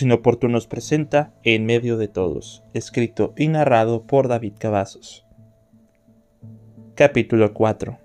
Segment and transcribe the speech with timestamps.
[0.00, 5.24] Inoportunos presenta En medio de todos, escrito y narrado por David Cavazos.
[6.96, 7.96] Capítulo 4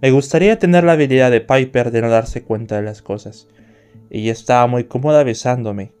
[0.00, 3.48] Me gustaría tener la habilidad de Piper de no darse cuenta de las cosas.
[4.08, 5.92] Ella estaba muy cómoda besándome.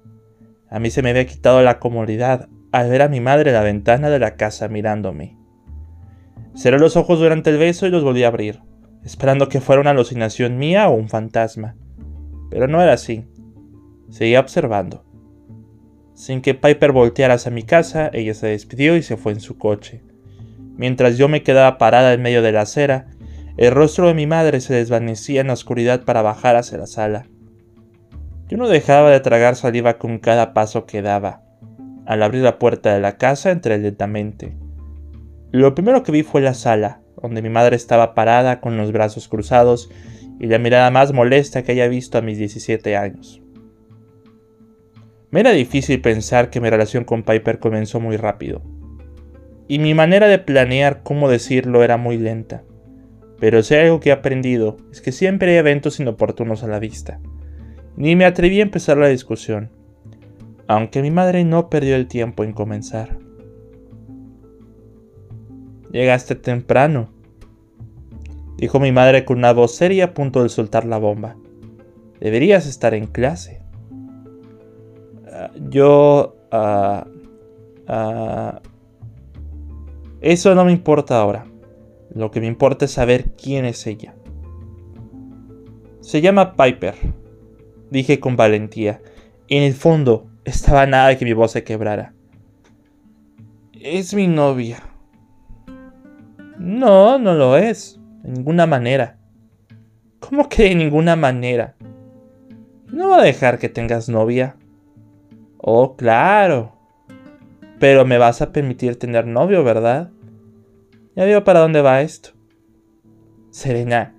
[0.70, 3.62] A mí se me había quitado la comodidad al ver a mi madre en la
[3.62, 5.36] ventana de la casa mirándome.
[6.56, 8.60] Cerré los ojos durante el beso y los volví a abrir,
[9.04, 11.76] esperando que fuera una alucinación mía o un fantasma
[12.50, 13.24] pero no era así.
[14.10, 15.04] Seguía observando.
[16.14, 19.56] Sin que Piper volteara hacia mi casa, ella se despidió y se fue en su
[19.56, 20.02] coche.
[20.76, 23.06] Mientras yo me quedaba parada en medio de la acera,
[23.56, 27.26] el rostro de mi madre se desvanecía en la oscuridad para bajar hacia la sala.
[28.48, 31.42] Yo no dejaba de tragar saliva con cada paso que daba.
[32.04, 34.56] Al abrir la puerta de la casa entré lentamente.
[35.52, 39.28] Lo primero que vi fue la sala, donde mi madre estaba parada con los brazos
[39.28, 39.90] cruzados
[40.40, 43.42] y la mirada más molesta que haya visto a mis 17 años.
[45.30, 48.62] Me era difícil pensar que mi relación con Piper comenzó muy rápido,
[49.68, 52.64] y mi manera de planear cómo decirlo era muy lenta.
[53.38, 57.20] Pero si algo que he aprendido es que siempre hay eventos inoportunos a la vista.
[57.96, 59.70] Ni me atreví a empezar la discusión,
[60.66, 63.18] aunque mi madre no perdió el tiempo en comenzar.
[65.92, 67.10] Llegaste temprano,
[68.60, 71.36] dijo mi madre con una voz seria a punto de soltar la bomba.
[72.20, 73.62] Deberías estar en clase.
[75.32, 76.36] Ah, yo...
[76.52, 77.06] Ah,
[77.88, 78.60] ah,
[80.20, 81.46] eso no me importa ahora.
[82.14, 84.14] Lo que me importa es saber quién es ella.
[86.00, 86.96] Se llama Piper,
[87.90, 89.00] dije con valentía.
[89.48, 92.12] En el fondo estaba nada de que mi voz se quebrara.
[93.72, 94.82] Es mi novia.
[96.58, 97.99] No, no lo es.
[98.22, 99.18] De ninguna manera.
[100.18, 101.74] ¿Cómo que de ninguna manera?
[102.86, 104.56] No va a dejar que tengas novia.
[105.58, 106.76] Oh, claro.
[107.78, 110.10] Pero me vas a permitir tener novio, ¿verdad?
[111.16, 112.30] Ya veo para dónde va esto.
[113.50, 114.14] Serena,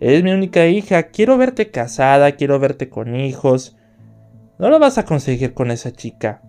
[0.00, 1.04] eres mi única hija.
[1.04, 3.76] Quiero verte casada, quiero verte con hijos.
[4.58, 6.42] No lo vas a conseguir con esa chica.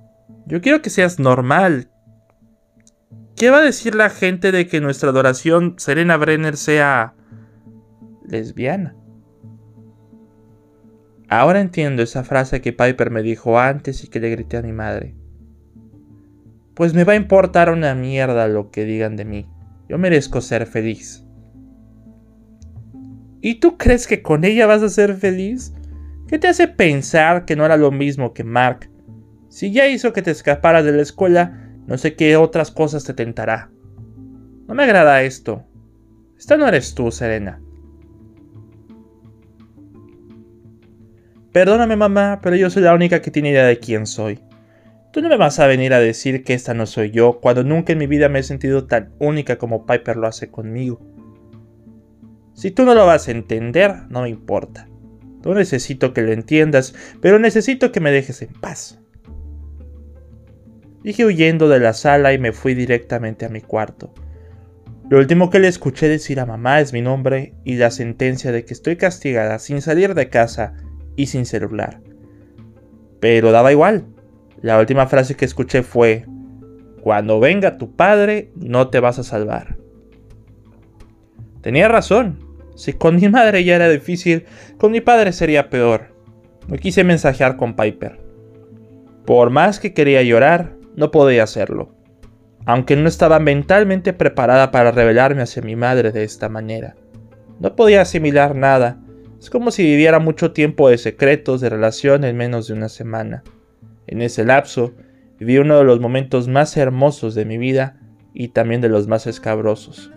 [0.46, 1.90] Yo quiero que seas normal,
[3.35, 7.16] ¿Qué va a decir la gente de que nuestra adoración Serena Brenner sea
[8.25, 8.96] lesbiana?
[11.28, 14.72] Ahora entiendo esa frase que Piper me dijo antes y que le grité a mi
[14.72, 15.16] madre.
[16.75, 19.50] Pues me va a importar una mierda lo que digan de mí.
[19.90, 21.25] Yo merezco ser feliz.
[23.41, 25.73] ¿Y tú crees que con ella vas a ser feliz?
[26.28, 28.90] ¿Qué te hace pensar que no era lo mismo que Mark?
[29.50, 33.13] Si ya hizo que te escaparas de la escuela, no sé qué otras cosas te
[33.13, 33.69] tentará.
[34.68, 35.63] No me agrada esto.
[36.38, 37.62] Esta no eres tú, Serena.
[41.51, 44.40] Perdóname, mamá, pero yo soy la única que tiene idea de quién soy.
[45.13, 47.94] Tú no me vas a venir a decir que esta no soy yo cuando nunca
[47.94, 51.00] en mi vida me he sentido tan única como Piper lo hace conmigo.
[52.53, 54.90] Si tú no lo vas a entender, no me importa.
[55.46, 59.00] No necesito que lo entiendas, pero necesito que me dejes en paz.
[61.06, 64.12] Dije huyendo de la sala y me fui directamente a mi cuarto.
[65.08, 68.66] Lo último que le escuché decir a mamá es mi nombre y la sentencia de
[68.66, 70.74] que estoy castigada sin salir de casa
[71.16, 72.02] y sin celular.
[73.20, 74.08] Pero daba igual.
[74.64, 76.26] La última frase que escuché fue,
[77.02, 79.78] cuando venga tu padre no te vas a salvar.
[81.62, 82.40] Tenía razón.
[82.76, 84.46] Si con mi madre ya era difícil,
[84.80, 86.16] con mi padre sería peor.
[86.68, 88.20] No quise mensajear con Piper.
[89.28, 91.96] Por más que quería llorar, no podía hacerlo,
[92.66, 96.96] aunque no estaba mentalmente preparada para revelarme hacia mi madre de esta manera.
[97.60, 99.00] No podía asimilar nada,
[99.40, 103.44] es como si viviera mucho tiempo de secretos de relación en menos de una semana.
[104.08, 104.94] En ese lapso,
[105.40, 108.00] viví uno de los momentos más hermosos de mi vida
[108.34, 110.12] y también de los más escabrosos.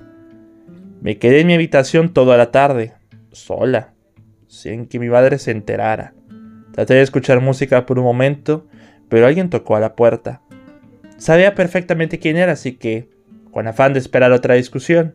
[1.01, 2.95] Me quedé en mi habitación toda la tarde,
[3.33, 3.93] sola,
[4.47, 6.15] sin que mi madre se enterara.
[6.73, 8.67] Traté de escuchar música por un momento,
[9.09, 10.43] pero alguien tocó a la puerta.
[11.19, 13.11] Sabía perfectamente quién era, así que,
[13.51, 15.15] con afán de esperar otra discusión,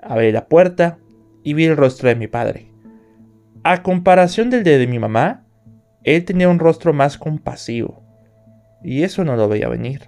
[0.00, 0.98] abrí la puerta
[1.42, 2.70] y vi el rostro de mi padre.
[3.64, 5.46] A comparación del de, mi mamá,
[6.04, 8.02] él tenía un rostro más compasivo,
[8.84, 10.02] y eso no lo veía venir.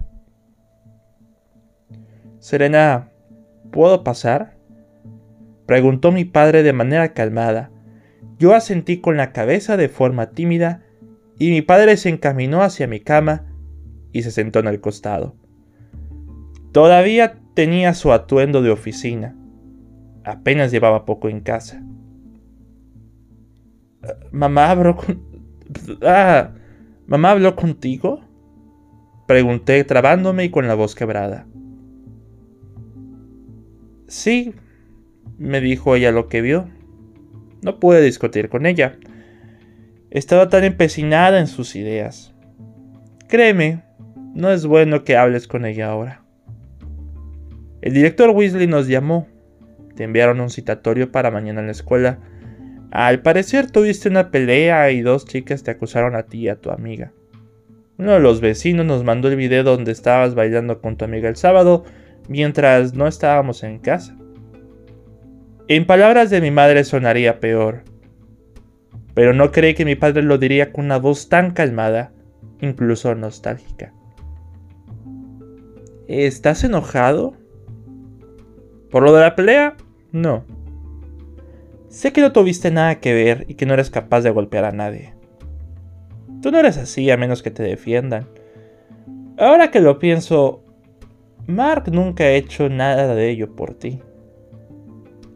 [2.38, 3.08] Serena,
[3.70, 4.56] ¿puedo pasar?
[5.66, 7.70] preguntó mi padre de manera calmada.
[8.38, 10.82] Yo asentí con la cabeza de forma tímida
[11.38, 13.49] y mi padre se encaminó hacia mi cama
[14.12, 15.34] y se sentó en el costado.
[16.72, 19.36] Todavía tenía su atuendo de oficina.
[20.24, 21.82] Apenas llevaba poco en casa.
[24.30, 24.96] Mamá, bro,
[26.02, 26.52] Ah,
[27.06, 28.20] ¿mamá habló contigo?
[29.26, 31.46] Pregunté trabándome y con la voz quebrada.
[34.08, 34.54] Sí,
[35.38, 36.68] me dijo ella lo que vio.
[37.62, 38.98] No pude discutir con ella.
[40.10, 42.34] Estaba tan empecinada en sus ideas.
[43.28, 43.84] Créeme,
[44.34, 46.22] no es bueno que hables con ella ahora.
[47.82, 49.26] El director Weasley nos llamó.
[49.96, 52.18] Te enviaron un citatorio para mañana en la escuela.
[52.90, 56.70] Al parecer tuviste una pelea y dos chicas te acusaron a ti y a tu
[56.70, 57.12] amiga.
[57.98, 61.36] Uno de los vecinos nos mandó el video donde estabas bailando con tu amiga el
[61.36, 61.84] sábado
[62.28, 64.16] mientras no estábamos en casa.
[65.68, 67.84] En palabras de mi madre sonaría peor,
[69.14, 72.12] pero no creí que mi padre lo diría con una voz tan calmada,
[72.60, 73.92] incluso nostálgica.
[76.12, 77.34] ¿Estás enojado?
[78.90, 79.76] ¿Por lo de la pelea?
[80.10, 80.42] No.
[81.86, 84.72] Sé que no tuviste nada que ver y que no eres capaz de golpear a
[84.72, 85.14] nadie.
[86.42, 88.26] Tú no eres así a menos que te defiendan.
[89.38, 90.64] Ahora que lo pienso,
[91.46, 94.02] Mark nunca ha hecho nada de ello por ti.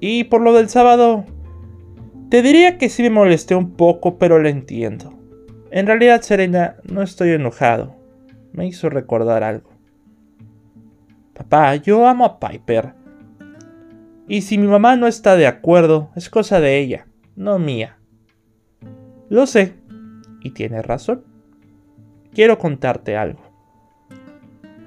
[0.00, 1.24] Y por lo del sábado,
[2.30, 5.16] te diría que sí me molesté un poco, pero lo entiendo.
[5.70, 7.94] En realidad, Serena, no estoy enojado.
[8.50, 9.73] Me hizo recordar algo.
[11.34, 12.94] Papá, yo amo a Piper.
[14.28, 17.98] Y si mi mamá no está de acuerdo, es cosa de ella, no mía.
[19.28, 19.75] Lo sé,
[20.42, 21.25] y tienes razón.
[22.32, 23.42] Quiero contarte algo.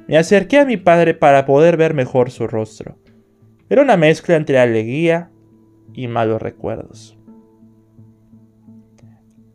[0.07, 2.97] Me acerqué a mi padre para poder ver mejor su rostro.
[3.69, 5.29] Era una mezcla entre alegría
[5.93, 7.17] y malos recuerdos.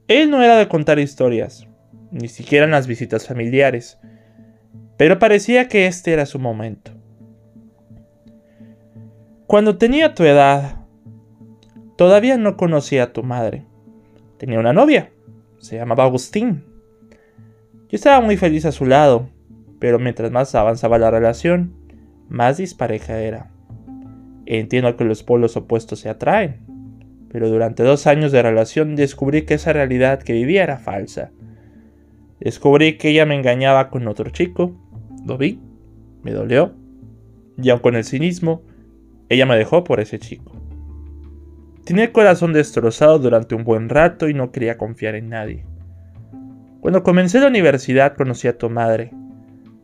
[0.08, 1.66] Él no era de contar historias,
[2.10, 3.98] ni siquiera en las visitas familiares,
[5.02, 6.92] pero parecía que este era su momento.
[9.48, 10.76] Cuando tenía tu edad,
[11.96, 13.66] todavía no conocía a tu madre.
[14.38, 15.10] Tenía una novia,
[15.58, 16.62] se llamaba Agustín.
[17.88, 19.28] Yo estaba muy feliz a su lado,
[19.80, 21.74] pero mientras más avanzaba la relación,
[22.28, 23.50] más dispareja era.
[24.46, 26.60] Entiendo que los polos opuestos se atraen,
[27.28, 31.32] pero durante dos años de relación descubrí que esa realidad que vivía era falsa.
[32.38, 34.76] Descubrí que ella me engañaba con otro chico,
[35.26, 35.60] lo vi,
[36.22, 36.74] me dolió,
[37.56, 38.62] y aun con el cinismo,
[39.28, 40.52] ella me dejó por ese chico.
[41.84, 45.64] Tenía el corazón destrozado durante un buen rato y no quería confiar en nadie.
[46.80, 49.12] Cuando comencé la universidad conocí a tu madre,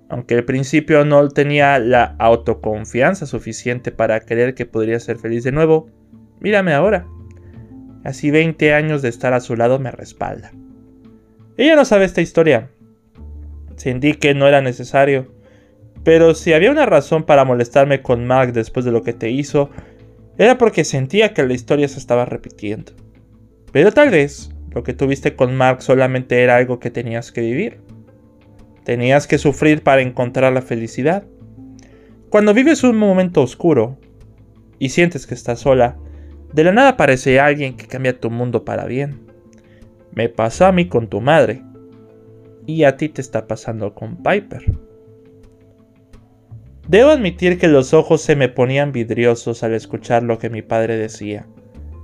[0.09, 5.53] aunque al principio no tenía la autoconfianza suficiente para creer que podría ser feliz de
[5.53, 5.91] nuevo,
[6.41, 7.07] mírame ahora.
[8.05, 10.53] Así 20 años de estar a su lado me respalda.
[11.57, 12.71] Ella no sabe esta historia.
[13.79, 15.33] Sentí que no era necesario.
[16.05, 19.71] Pero si había una razón para molestarme con Mark después de lo que te hizo,
[20.37, 22.93] era porque sentía que la historia se estaba repitiendo.
[23.73, 27.81] Pero tal vez lo que tuviste con Mark solamente era algo que tenías que vivir.
[28.85, 31.25] Tenías que sufrir para encontrar la felicidad.
[32.31, 33.99] Cuando vives un momento oscuro
[34.79, 35.97] y sientes que estás sola,
[36.53, 39.21] de la nada aparece alguien que cambia tu mundo para bien.
[40.13, 41.63] Me pasó a mí con tu madre.
[42.69, 44.77] Y a ti te está pasando con Piper.
[46.87, 50.99] Debo admitir que los ojos se me ponían vidriosos al escuchar lo que mi padre
[50.99, 51.47] decía.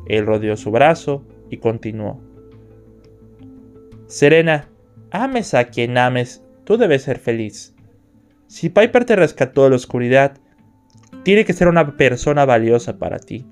[0.07, 2.19] Él rodeó su brazo y continuó.
[4.07, 4.71] Serena,
[5.11, 7.75] ames a quien ames Tú debes ser feliz.
[8.47, 10.39] Si Piper te rescató de la oscuridad,
[11.25, 13.47] tiene que ser una persona valiosa para ti.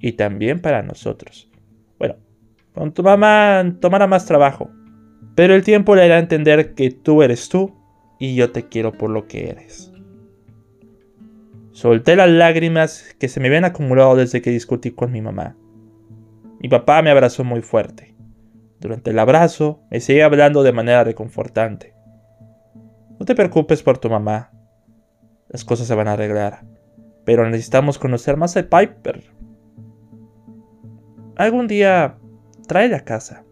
[0.00, 1.48] Y también para nosotros.
[1.96, 2.16] Bueno,
[2.74, 4.72] con tu mamá tomará más trabajo.
[5.34, 7.74] Pero el tiempo le hará entender que tú eres tú
[8.18, 9.92] y yo te quiero por lo que eres.
[11.72, 15.56] Solté las lágrimas que se me habían acumulado desde que discutí con mi mamá.
[16.60, 18.14] Mi papá me abrazó muy fuerte.
[18.80, 21.94] Durante el abrazo me seguía hablando de manera reconfortante.
[23.18, 24.50] No te preocupes por tu mamá.
[25.48, 26.64] Las cosas se van a arreglar.
[27.24, 29.22] Pero necesitamos conocer más a Piper.
[31.36, 32.18] Algún día,
[32.66, 33.44] trae a casa.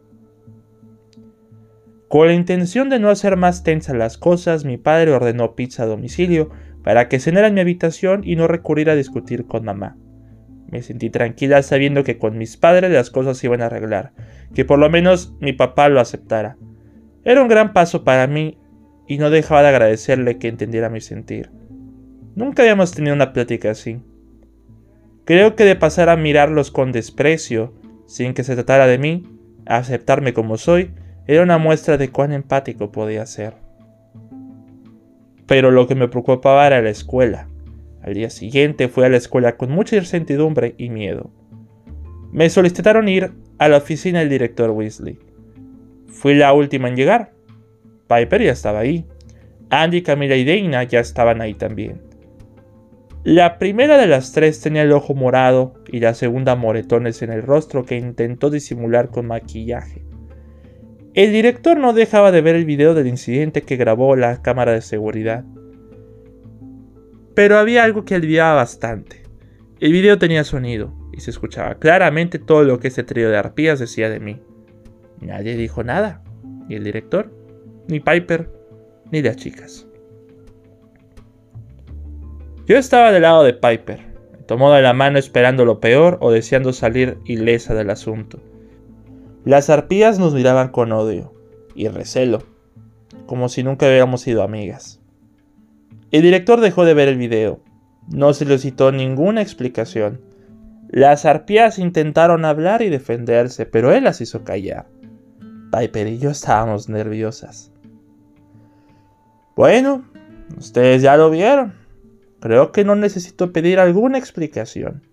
[2.08, 5.86] Con la intención de no hacer más tensas las cosas, mi padre ordenó pizza a
[5.86, 6.48] domicilio
[6.82, 9.98] para que cenara en mi habitación y no recurrir a discutir con mamá.
[10.70, 14.12] Me sentí tranquila sabiendo que con mis padres las cosas se iban a arreglar,
[14.54, 16.56] que por lo menos mi papá lo aceptara.
[17.24, 18.56] Era un gran paso para mí
[19.06, 21.50] y no dejaba de agradecerle que entendiera mi sentir.
[22.34, 24.00] Nunca habíamos tenido una plática así.
[25.26, 27.74] Creo que de pasar a mirarlos con desprecio,
[28.06, 29.26] sin que se tratara de mí,
[29.66, 30.92] a aceptarme como soy,
[31.28, 33.52] era una muestra de cuán empático podía ser.
[35.46, 37.48] Pero lo que me preocupaba era la escuela.
[38.02, 41.30] Al día siguiente fui a la escuela con mucha incertidumbre y miedo.
[42.32, 45.18] Me solicitaron ir a la oficina del director Weasley.
[46.06, 47.32] Fui la última en llegar.
[48.08, 49.04] Piper ya estaba ahí.
[49.68, 52.00] Andy, Camila y Dana ya estaban ahí también.
[53.22, 57.42] La primera de las tres tenía el ojo morado y la segunda moretones en el
[57.42, 60.07] rostro que intentó disimular con maquillaje.
[61.18, 64.82] El director no dejaba de ver el video del incidente que grabó la cámara de
[64.82, 65.44] seguridad.
[67.34, 69.24] Pero había algo que aliviaba bastante.
[69.80, 73.80] El video tenía sonido y se escuchaba claramente todo lo que ese trío de arpías
[73.80, 74.40] decía de mí.
[75.20, 76.22] Nadie dijo nada,
[76.68, 77.32] ni el director,
[77.88, 78.52] ni Piper,
[79.10, 79.88] ni las chicas.
[82.64, 83.98] Yo estaba del lado de Piper,
[84.46, 88.40] tomó de la mano esperando lo peor o deseando salir ilesa del asunto.
[89.48, 91.32] Las arpías nos miraban con odio
[91.74, 92.42] y recelo,
[93.24, 95.00] como si nunca hubiéramos sido amigas.
[96.10, 97.62] El director dejó de ver el video,
[98.12, 100.20] no se le citó ninguna explicación.
[100.90, 104.86] Las arpías intentaron hablar y defenderse, pero él las hizo callar.
[105.72, 107.72] Piper y yo estábamos nerviosas.
[109.56, 110.04] Bueno,
[110.58, 111.72] ustedes ya lo vieron.
[112.40, 115.07] Creo que no necesito pedir alguna explicación.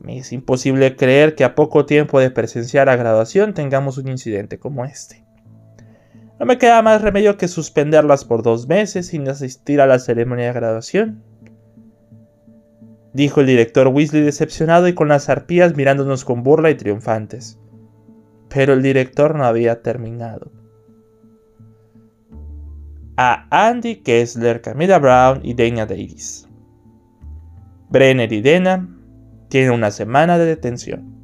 [0.00, 4.58] Me es imposible creer que a poco tiempo de presenciar la graduación tengamos un incidente
[4.58, 5.24] como este.
[6.38, 10.46] No me queda más remedio que suspenderlas por dos meses sin asistir a la ceremonia
[10.46, 11.22] de graduación.
[13.14, 17.58] Dijo el director Weasley decepcionado y con las arpías mirándonos con burla y triunfantes.
[18.50, 20.52] Pero el director no había terminado.
[23.16, 26.46] A Andy Kessler, Camila Brown y Dana Davis.
[27.88, 28.95] Brenner y Dana
[29.48, 31.14] tienen una semana de detención.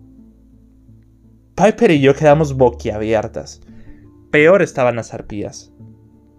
[1.54, 3.60] Piper y yo quedamos boquiabiertas.
[4.30, 5.72] Peor estaban las arpías.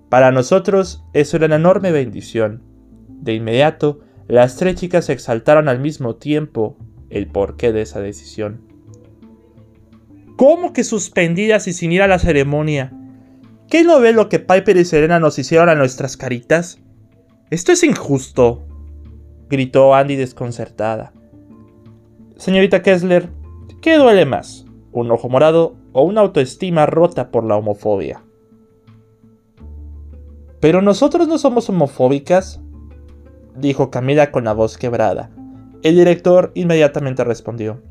[0.09, 2.63] Para nosotros eso era una enorme bendición.
[3.07, 6.77] De inmediato, las tres chicas exaltaron al mismo tiempo
[7.09, 8.61] el porqué de esa decisión.
[10.35, 12.91] ¿Cómo que suspendidas y sin ir a la ceremonia?
[13.69, 16.79] ¿Qué no ve lo que Piper y Serena nos hicieron a nuestras caritas?
[17.49, 18.67] Esto es injusto,
[19.49, 21.13] gritó Andy desconcertada.
[22.43, 23.29] Señorita Kessler,
[23.81, 24.65] ¿qué duele más?
[24.91, 28.21] ¿Un ojo morado o una autoestima rota por la homofobia?
[30.59, 32.61] Pero nosotros no somos homofóbicas,
[33.55, 35.31] dijo Camila con la voz quebrada.
[35.83, 37.81] El director inmediatamente respondió.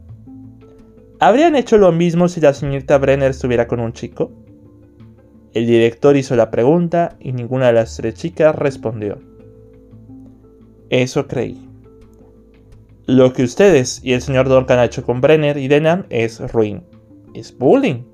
[1.18, 4.32] ¿Habrían hecho lo mismo si la señorita Brenner estuviera con un chico?
[5.54, 9.18] El director hizo la pregunta y ninguna de las tres chicas respondió.
[10.90, 11.71] Eso creí.
[13.06, 16.84] Lo que ustedes y el señor Duncan han hecho con Brenner y Denham es ruin.
[17.34, 18.04] Es bullying.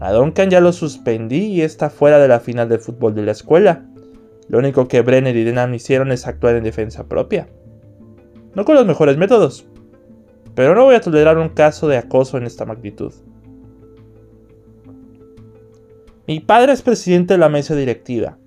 [0.00, 3.32] A Duncan ya lo suspendí y está fuera de la final de fútbol de la
[3.32, 3.84] escuela.
[4.48, 7.48] Lo único que Brenner y Denham hicieron es actuar en defensa propia.
[8.54, 9.66] No con los mejores métodos.
[10.54, 13.12] Pero no voy a tolerar un caso de acoso en esta magnitud.
[16.26, 18.38] Mi padre es presidente de la mesa directiva,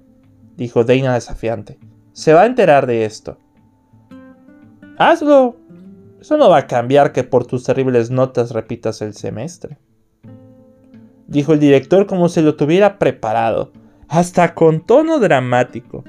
[0.55, 1.77] dijo Dana desafiante.
[2.13, 3.37] Se va a enterar de esto.
[4.97, 5.57] Hazlo.
[6.21, 9.77] Eso no va a cambiar que por tus terribles notas repitas el semestre.
[11.27, 13.73] Dijo el director como si lo tuviera preparado
[14.07, 16.03] hasta con tono dramático.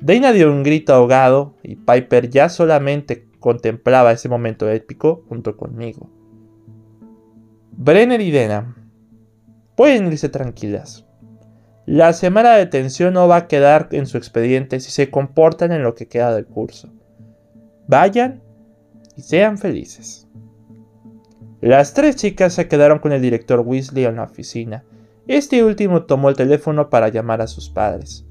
[0.00, 6.08] Dana dio un grito ahogado y Piper ya solamente contemplaba ese momento épico junto conmigo.
[7.72, 8.74] Brenner y Dana
[9.76, 11.06] pueden irse tranquilas.
[11.84, 15.82] La semana de detención no va a quedar en su expediente si se comportan en
[15.82, 16.90] lo que queda del curso.
[17.90, 18.42] Vayan
[19.16, 20.26] y sean felices.
[21.60, 24.84] Las tres chicas se quedaron con el director Weasley en la oficina
[25.30, 28.26] este último tomó el teléfono para llamar a sus padres.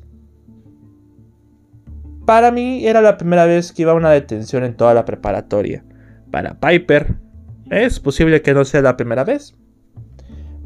[2.26, 5.86] Para mí era la primera vez que iba a una detención en toda la preparatoria.
[6.30, 7.16] Para Piper,
[7.72, 9.56] es posible que no sea la primera vez.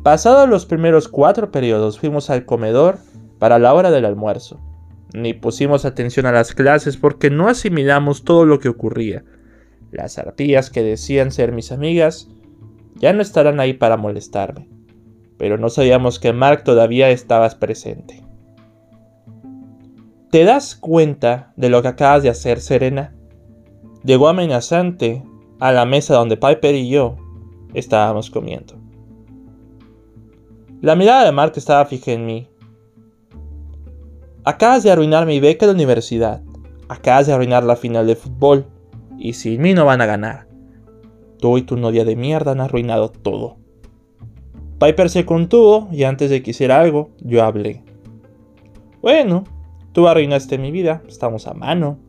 [0.02, 2.98] Pasados los primeros cuatro periodos fuimos al comedor
[3.38, 4.60] para la hora del almuerzo.
[5.14, 9.24] Ni pusimos atención a las clases porque no asimilamos todo lo que ocurría.
[9.92, 12.30] Las arpías que decían ser mis amigas
[12.96, 14.74] ya no estarán ahí para molestarme
[15.44, 18.24] pero no sabíamos que Mark todavía estabas presente.
[20.32, 23.14] ¿Te das cuenta de lo que acabas de hacer, Serena?
[24.06, 25.22] Llegó amenazante
[25.60, 27.18] a la mesa donde Piper y yo
[27.74, 28.76] estábamos comiendo.
[30.82, 32.48] La mirada de Mark estaba fija en mí.
[34.46, 36.42] Acabas de arruinar mi beca de universidad.
[36.90, 38.66] Acabas de arruinar la final de fútbol.
[39.18, 40.48] Y sin mí no van a ganar.
[41.40, 43.58] Tú y tu novia de mierda han arruinado todo.
[44.80, 47.84] Piper se contuvo y antes de que hiciera algo, yo hablé.
[49.02, 49.46] Bueno,
[49.94, 52.00] tú arruinaste mi vida, estamos a mano.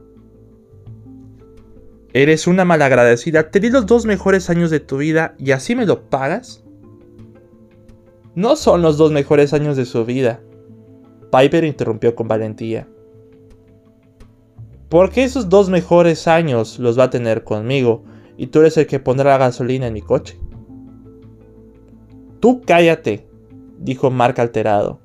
[2.13, 5.87] Eres una malagradecida, te di los dos mejores años de tu vida y así me
[5.87, 6.65] lo pagas.
[8.35, 10.41] No son los dos mejores años de su vida.
[11.35, 12.87] Piper interrumpió con valentía.
[14.89, 18.05] Porque esos dos mejores años los va a tener conmigo
[18.37, 20.39] y tú eres el que pondrá la gasolina en mi coche.
[22.39, 23.27] Tú cállate,
[23.79, 25.01] dijo Mark alterado.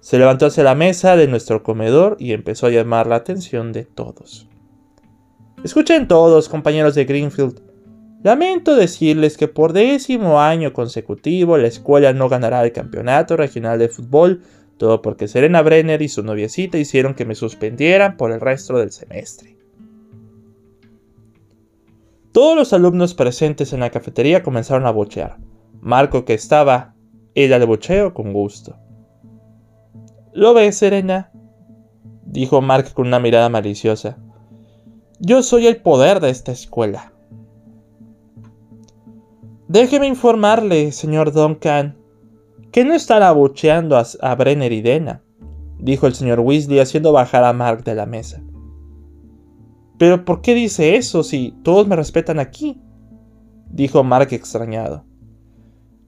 [0.00, 3.84] Se levantó hacia la mesa de nuestro comedor y empezó a llamar la atención de
[3.84, 4.48] todos.
[5.64, 7.60] Escuchen todos, compañeros de Greenfield.
[8.22, 13.88] Lamento decirles que por décimo año consecutivo la escuela no ganará el campeonato regional de
[13.88, 14.42] fútbol,
[14.78, 18.92] todo porque Serena Brenner y su noviecita hicieron que me suspendieran por el resto del
[18.92, 19.56] semestre.
[22.32, 25.38] Todos los alumnos presentes en la cafetería comenzaron a bochear.
[25.80, 26.94] Marco, que estaba,
[27.34, 28.76] era de bocheo con gusto.
[30.32, 31.32] ¿Lo ves, Serena?
[32.24, 34.18] dijo Mark con una mirada maliciosa.
[35.18, 37.12] Yo soy el poder de esta escuela.
[39.66, 41.97] Déjeme informarle, señor Duncan,
[42.72, 45.22] que no estará bucheando a, Brenner y Dena,
[45.78, 48.42] dijo el señor Weasley haciendo bajar a Mark de la mesa.
[49.98, 52.80] Pero ¿por qué dice eso si todos me respetan aquí?
[53.70, 55.04] dijo Mark extrañado.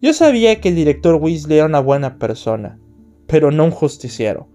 [0.01, 2.79] Yo sabía que el director Weasley era una buena persona,
[3.27, 4.49] pero no un justiciero.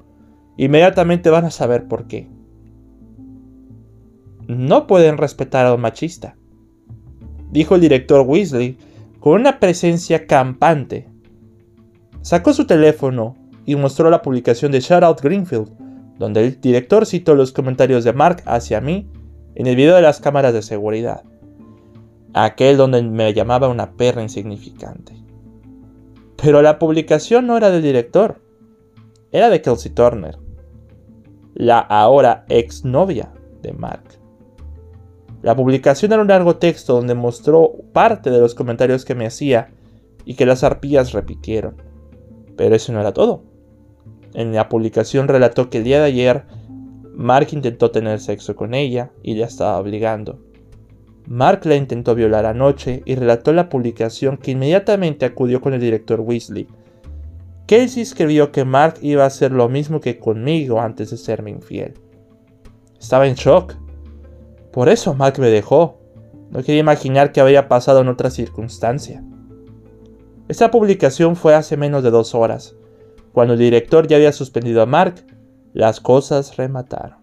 [0.58, 2.30] Inmediatamente van a saber por qué.
[4.48, 6.38] No pueden respetar a un machista,
[7.52, 8.78] dijo el director Weasley
[9.20, 11.10] con una presencia campante.
[12.26, 13.36] Sacó su teléfono
[13.68, 15.70] y mostró la publicación de Shoutout Greenfield,
[16.18, 19.08] donde el director citó los comentarios de Mark hacia mí
[19.54, 21.22] en el video de las cámaras de seguridad,
[22.34, 25.14] aquel donde me llamaba una perra insignificante.
[26.42, 28.42] Pero la publicación no era del director,
[29.32, 30.40] era de Kelsey Turner,
[31.54, 34.18] la ahora exnovia de Mark.
[35.44, 39.70] La publicación era un largo texto donde mostró parte de los comentarios que me hacía
[40.26, 41.94] y que las arpías repitieron.
[42.56, 43.44] Pero eso no era todo.
[44.34, 46.44] En la publicación relató que el día de ayer
[47.14, 50.40] Mark intentó tener sexo con ella y la estaba obligando.
[51.28, 56.20] Mark la intentó violar anoche y relató la publicación que inmediatamente acudió con el director
[56.20, 56.68] Weasley.
[57.66, 61.94] Casey escribió que Mark iba a hacer lo mismo que conmigo antes de serme infiel.
[63.00, 63.74] Estaba en shock.
[64.72, 66.00] Por eso Mark me dejó.
[66.52, 69.24] No quería imaginar que había pasado en otra circunstancia.
[70.48, 72.76] Esta publicación fue hace menos de dos horas.
[73.32, 75.26] Cuando el director ya había suspendido a Mark,
[75.74, 77.18] las cosas remataron.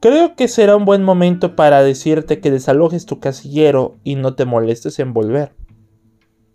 [0.00, 4.44] Creo que será un buen momento para decirte que desalojes tu casillero y no te
[4.44, 5.54] molestes en volver,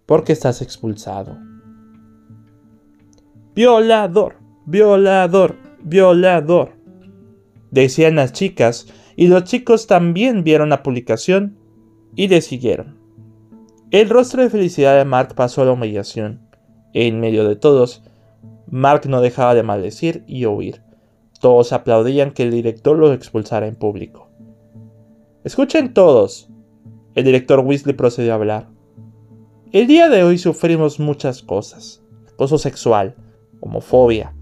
[0.06, 1.38] porque estás expulsado.
[3.54, 6.72] Violador, violador, violador,
[7.72, 11.58] decían las chicas y los chicos también vieron la publicación
[12.16, 13.03] y le siguieron.
[13.94, 16.42] El rostro de felicidad de Mark pasó a la humillación.
[16.94, 18.02] En medio de todos,
[18.68, 20.82] Mark no dejaba de maldecir y oír.
[21.40, 24.32] Todos aplaudían que el director lo expulsara en público.
[25.44, 26.50] Escuchen todos.
[27.14, 28.68] El director Weasley procedió a hablar.
[29.72, 32.02] El día de hoy sufrimos muchas cosas.
[32.34, 33.14] Acoso sexual,
[33.60, 34.34] homofobia,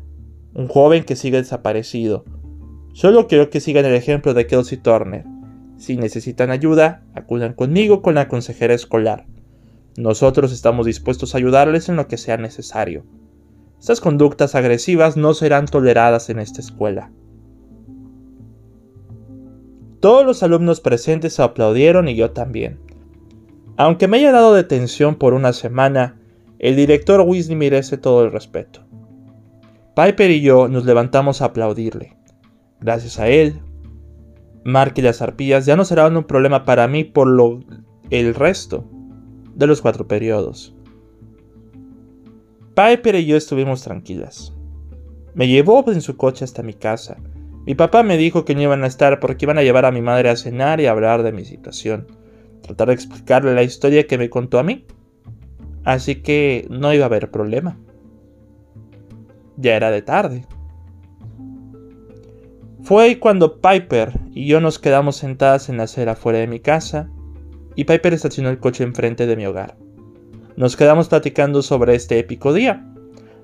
[0.54, 2.24] un joven que sigue desaparecido,
[2.94, 5.26] Solo quiero que sigan el ejemplo de Kelsey Turner.
[5.78, 9.26] Si necesitan ayuda, acudan conmigo con la consejera escolar.
[9.98, 13.04] Nosotros estamos dispuestos a ayudarles en lo que sea necesario.
[13.80, 17.12] Estas conductas agresivas no serán toleradas en esta escuela.
[20.00, 22.80] Todos los alumnos presentes aplaudieron y yo también.
[23.76, 26.20] Aunque me haya dado detención por una semana,
[26.60, 28.82] el director Weasley merece todo el respeto.
[29.96, 32.16] Piper y yo nos levantamos a aplaudirle.
[32.80, 33.60] Gracias a él,
[34.64, 37.60] Mark y las arpías ya no serán un problema para mí por lo,
[38.10, 38.91] el resto
[39.62, 40.76] de los cuatro periodos.
[42.74, 44.54] Piper y yo estuvimos tranquilas.
[45.36, 47.18] Me llevó en su coche hasta mi casa.
[47.68, 50.02] Mi papá me dijo que no iban a estar porque iban a llevar a mi
[50.02, 52.08] madre a cenar y a hablar de mi situación.
[52.64, 54.88] Tratar de explicarle la historia que me contó a mí.
[55.84, 57.78] Así que no iba a haber problema.
[59.58, 60.48] Ya era de tarde.
[62.82, 67.12] Fue cuando Piper y yo nos quedamos sentadas en la acera fuera de mi casa
[67.76, 69.78] y Piper estacionó el coche enfrente de mi hogar.
[70.56, 72.86] Nos quedamos platicando sobre este épico día,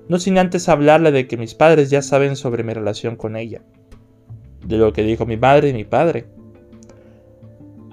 [0.08, 3.62] no sin antes hablarle de que mis padres ya saben sobre mi relación con ella,
[4.66, 6.26] de lo que dijo mi madre y mi padre.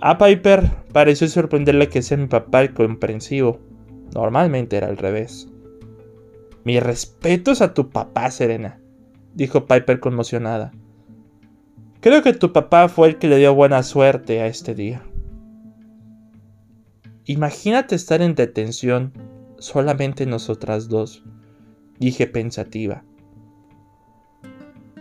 [0.02, 3.60] A Piper pareció sorprenderle que sea mi papá el comprensivo.
[4.14, 5.50] Normalmente era al revés.
[6.64, 8.80] Mi respetos a tu papá, Serena,
[9.34, 10.74] dijo Piper conmocionada.
[12.02, 15.02] Creo que tu papá fue el que le dio buena suerte a este día.
[17.28, 19.12] Imagínate estar en detención
[19.58, 21.24] solamente nosotras dos,
[21.98, 23.04] dije pensativa.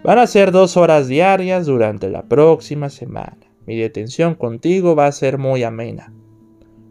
[0.02, 3.36] Van a ser dos horas diarias durante la próxima semana.
[3.66, 6.14] Mi detención contigo va a ser muy amena.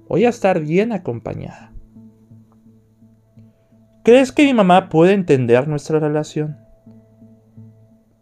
[0.08, 1.74] Voy a estar bien acompañada.
[4.04, 6.58] ¿Crees que mi mamá puede entender nuestra relación?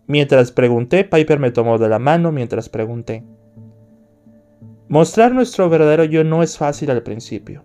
[0.08, 3.26] Mientras pregunté, Piper me tomó de la mano mientras pregunté.
[4.92, 7.64] Mostrar nuestro verdadero yo no es fácil al principio.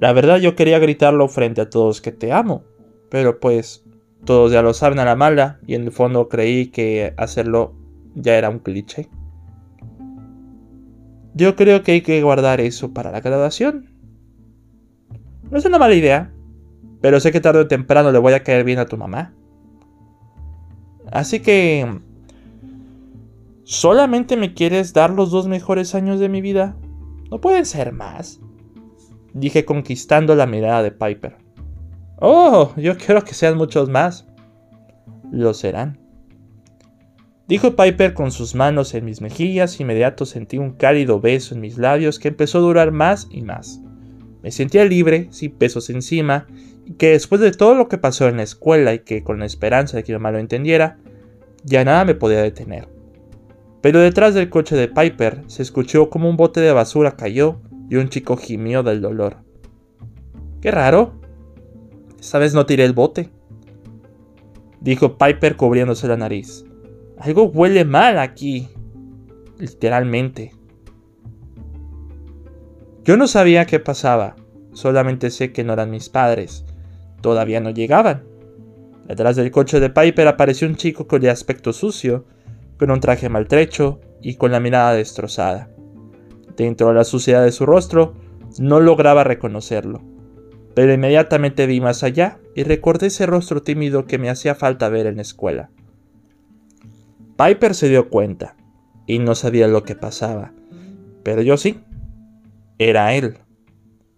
[0.00, 2.64] La verdad yo quería gritarlo frente a todos que te amo,
[3.10, 3.84] pero pues
[4.24, 7.76] todos ya lo saben a la mala y en el fondo creí que hacerlo
[8.16, 9.08] ya era un cliché.
[11.32, 13.94] Yo creo que hay que guardar eso para la graduación.
[15.48, 16.32] No es una mala idea,
[17.00, 19.32] pero sé que tarde o temprano le voy a caer bien a tu mamá.
[21.12, 22.00] Así que...
[23.72, 26.76] ¿Solamente me quieres dar los dos mejores años de mi vida?
[27.30, 28.38] No pueden ser más.
[29.32, 31.38] Dije conquistando la mirada de Piper.
[32.20, 34.26] Oh, yo quiero que sean muchos más.
[35.30, 35.98] Lo serán.
[37.48, 41.78] Dijo Piper con sus manos en mis mejillas, inmediato sentí un cálido beso en mis
[41.78, 43.80] labios que empezó a durar más y más.
[44.42, 46.46] Me sentía libre, sin pesos encima,
[46.84, 49.46] y que después de todo lo que pasó en la escuela y que con la
[49.46, 50.98] esperanza de que mi mamá lo entendiera,
[51.64, 52.91] ya nada me podía detener.
[53.82, 57.96] Pero detrás del coche de Piper se escuchó como un bote de basura cayó y
[57.96, 59.38] un chico gimió del dolor.
[60.60, 61.20] Qué raro.
[62.18, 63.30] Esta vez no tiré el bote,
[64.80, 66.64] dijo Piper cubriéndose la nariz.
[67.18, 68.68] Algo huele mal aquí.
[69.58, 70.52] Literalmente.
[73.04, 74.36] Yo no sabía qué pasaba,
[74.72, 76.64] solamente sé que no eran mis padres.
[77.20, 78.24] Todavía no llegaban.
[79.06, 82.24] Detrás del coche de Piper apareció un chico con el aspecto sucio,
[82.90, 85.70] un traje maltrecho y con la mirada destrozada.
[86.56, 88.14] Dentro de la suciedad de su rostro,
[88.58, 90.02] no lograba reconocerlo.
[90.74, 95.06] Pero inmediatamente vi más allá y recordé ese rostro tímido que me hacía falta ver
[95.06, 95.70] en la escuela.
[97.36, 98.56] Piper se dio cuenta
[99.06, 100.52] y no sabía lo que pasaba,
[101.22, 101.80] pero yo sí.
[102.78, 103.38] Era él,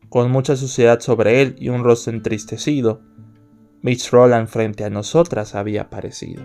[0.09, 3.03] con mucha suciedad sobre él y un rostro entristecido
[3.85, 6.42] Mitch Roland frente a nosotras había aparecido.